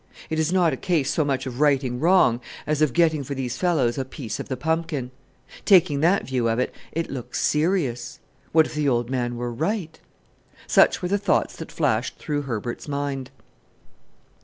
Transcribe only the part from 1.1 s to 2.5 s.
so much of righting wrong,